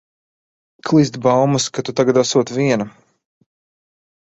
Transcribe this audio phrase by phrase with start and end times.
[0.89, 2.91] Klīst baumas, ka tu tagad esot viena.